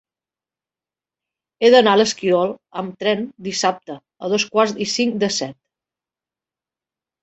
He 1.65 1.71
d'anar 1.75 1.93
a 1.99 2.01
l'Esquirol 2.01 2.55
amb 2.83 2.97
tren 3.05 3.23
dissabte 3.51 4.01
a 4.01 4.35
dos 4.35 4.51
quarts 4.57 4.77
i 4.85 4.93
cinc 4.99 5.25
de 5.27 5.35
set. 5.41 5.59